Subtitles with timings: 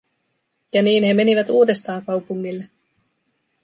[0.73, 2.69] Ja niin he menivät uudestaan kaupungille.